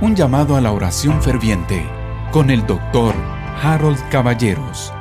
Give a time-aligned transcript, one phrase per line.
[0.00, 1.84] Un llamado a la oración ferviente
[2.30, 3.16] con el doctor
[3.60, 4.92] Harold Caballeros.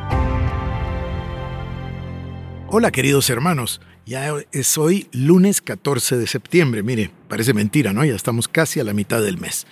[2.68, 8.06] Hola queridos hermanos, ya es hoy lunes 14 de septiembre, mire, parece mentira, ¿no?
[8.06, 9.68] Ya estamos casi a la mitad del mes.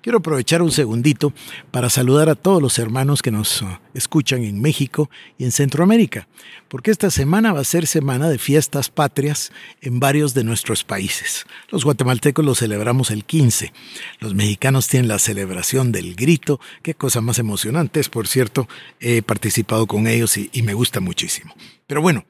[0.00, 1.32] Quiero aprovechar un segundito
[1.70, 3.64] para saludar a todos los hermanos que nos
[3.94, 5.08] escuchan en México
[5.38, 6.28] y en Centroamérica,
[6.68, 9.50] porque esta semana va a ser semana de fiestas patrias
[9.80, 11.46] en varios de nuestros países.
[11.70, 13.72] Los guatemaltecos lo celebramos el 15,
[14.20, 18.68] los mexicanos tienen la celebración del grito, qué cosa más emocionante es, por cierto,
[19.00, 21.54] he participado con ellos y, y me gusta muchísimo.
[21.86, 22.26] Pero bueno,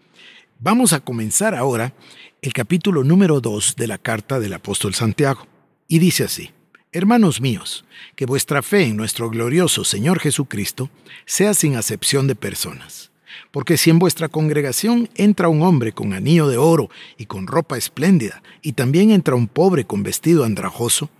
[0.64, 1.92] vamos a comenzar ahora
[2.40, 5.46] el capítulo número 2 de la carta del apóstol Santiago,
[5.88, 6.52] y dice así.
[6.90, 7.84] Hermanos míos,
[8.16, 10.88] que vuestra fe en nuestro glorioso Señor Jesucristo
[11.26, 13.10] sea sin acepción de personas.
[13.50, 17.76] Porque si en vuestra congregación entra un hombre con anillo de oro y con ropa
[17.76, 21.10] espléndida, y también entra un pobre con vestido andrajoso,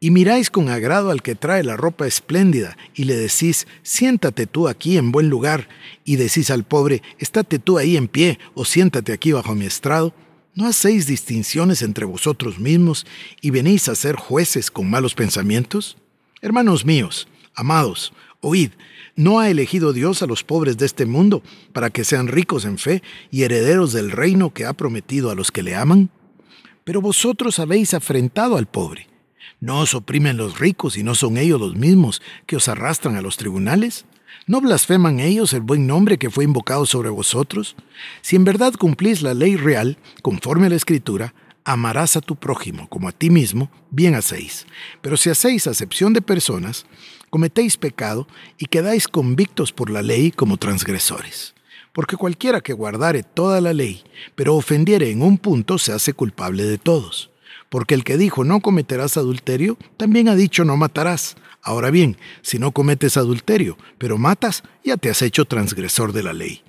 [0.00, 4.66] y miráis con agrado al que trae la ropa espléndida, y le decís, siéntate tú
[4.66, 5.68] aquí en buen lugar,
[6.04, 10.14] y decís al pobre, estate tú ahí en pie, o siéntate aquí bajo mi estrado,
[10.52, 13.06] ¿No hacéis distinciones entre vosotros mismos
[13.40, 15.96] y venís a ser jueces con malos pensamientos?
[16.42, 18.72] Hermanos míos, amados, oíd,
[19.14, 22.78] ¿no ha elegido Dios a los pobres de este mundo para que sean ricos en
[22.78, 26.10] fe y herederos del reino que ha prometido a los que le aman?
[26.82, 29.09] Pero vosotros habéis afrentado al pobre.
[29.58, 33.22] ¿No os oprimen los ricos y no son ellos los mismos que os arrastran a
[33.22, 34.06] los tribunales?
[34.46, 37.76] ¿No blasfeman ellos el buen nombre que fue invocado sobre vosotros?
[38.22, 41.34] Si en verdad cumplís la ley real, conforme a la Escritura,
[41.64, 44.66] amarás a tu prójimo como a ti mismo, bien hacéis.
[45.02, 46.86] Pero si hacéis acepción de personas,
[47.28, 48.26] cometéis pecado
[48.58, 51.54] y quedáis convictos por la ley como transgresores.
[51.92, 54.02] Porque cualquiera que guardare toda la ley,
[54.34, 57.30] pero ofendiere en un punto, se hace culpable de todos.
[57.70, 61.36] Porque el que dijo no cometerás adulterio, también ha dicho no matarás.
[61.62, 66.34] Ahora bien, si no cometes adulterio, pero matas, ya te has hecho transgresor de la
[66.34, 66.62] ley.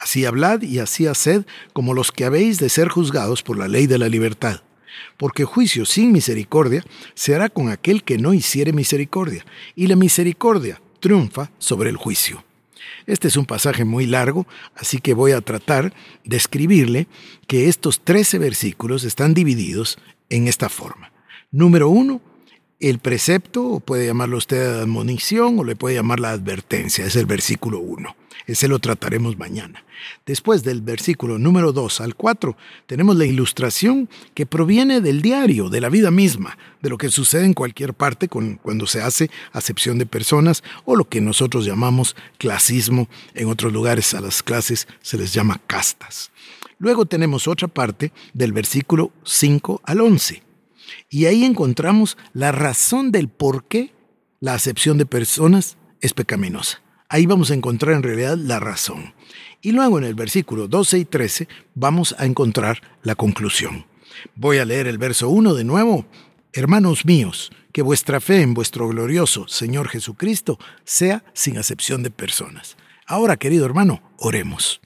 [0.00, 3.86] Así hablad y así haced como los que habéis de ser juzgados por la ley
[3.86, 4.62] de la libertad.
[5.16, 6.84] Porque juicio sin misericordia
[7.14, 9.44] se hará con aquel que no hiciere misericordia,
[9.76, 12.44] y la misericordia triunfa sobre el juicio.
[13.06, 15.92] Este es un pasaje muy largo, así que voy a tratar
[16.24, 17.08] de escribirle
[17.46, 19.98] que estos 13 versículos están divididos
[20.30, 21.12] en esta forma.
[21.50, 22.20] Número uno,
[22.80, 27.26] el precepto, o puede llamarlo usted admonición, o le puede llamar la advertencia, es el
[27.26, 28.14] versículo 1.
[28.46, 29.84] Ese lo trataremos mañana.
[30.24, 32.56] Después del versículo número 2 al 4,
[32.86, 37.44] tenemos la ilustración que proviene del diario, de la vida misma, de lo que sucede
[37.44, 43.08] en cualquier parte cuando se hace acepción de personas o lo que nosotros llamamos clasismo.
[43.34, 46.30] En otros lugares a las clases se les llama castas.
[46.78, 50.47] Luego tenemos otra parte del versículo 5 al 11
[51.08, 53.92] y ahí encontramos la razón del por qué
[54.40, 56.80] la acepción de personas es pecaminosa.
[57.08, 59.14] Ahí vamos a encontrar en realidad la razón.
[59.62, 63.86] Y luego en el versículo 12 y 13 vamos a encontrar la conclusión.
[64.34, 66.06] Voy a leer el verso 1 de nuevo.
[66.52, 72.76] Hermanos míos, que vuestra fe en vuestro glorioso Señor Jesucristo sea sin acepción de personas.
[73.06, 74.80] Ahora, querido hermano, oremos.